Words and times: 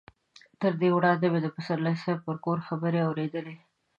تر 0.61 0.71
دې 0.81 0.89
وړاندې 0.95 1.27
مې 1.31 1.39
د 1.43 1.47
پسرلي 1.55 1.95
صاحب 2.03 2.19
پر 2.25 2.37
کور 2.45 2.57
خبرې 2.67 3.01
اورېدلې. 3.07 3.55